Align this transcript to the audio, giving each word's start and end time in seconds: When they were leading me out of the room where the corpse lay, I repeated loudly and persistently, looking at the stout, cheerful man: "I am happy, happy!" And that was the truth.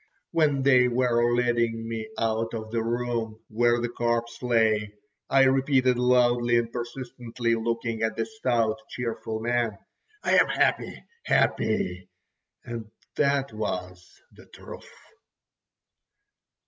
When 0.31 0.63
they 0.63 0.87
were 0.87 1.31
leading 1.35 1.87
me 1.87 2.09
out 2.17 2.55
of 2.55 2.71
the 2.71 2.81
room 2.81 3.39
where 3.49 3.79
the 3.79 3.87
corpse 3.89 4.41
lay, 4.41 4.95
I 5.29 5.43
repeated 5.43 5.99
loudly 5.99 6.57
and 6.57 6.71
persistently, 6.71 7.53
looking 7.53 8.01
at 8.01 8.15
the 8.17 8.25
stout, 8.25 8.79
cheerful 8.89 9.39
man: 9.41 9.77
"I 10.23 10.39
am 10.39 10.47
happy, 10.47 11.03
happy!" 11.25 12.09
And 12.65 12.89
that 13.15 13.53
was 13.53 14.23
the 14.31 14.47
truth. 14.47 14.89